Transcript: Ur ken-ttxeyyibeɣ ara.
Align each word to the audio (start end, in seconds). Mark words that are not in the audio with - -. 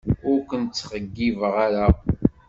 Ur 0.29 0.39
ken-ttxeyyibeɣ 0.49 1.53
ara. 1.65 1.87